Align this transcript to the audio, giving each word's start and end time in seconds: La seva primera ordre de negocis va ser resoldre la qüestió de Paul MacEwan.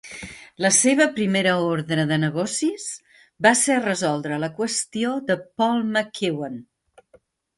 La 0.63 0.69
seva 0.75 1.05
primera 1.17 1.51
ordre 1.65 2.05
de 2.11 2.17
negocis 2.21 2.87
va 3.47 3.51
ser 3.59 3.77
resoldre 3.83 4.39
la 4.45 4.49
qüestió 4.61 5.11
de 5.29 5.37
Paul 5.61 5.85
MacEwan. 5.99 6.57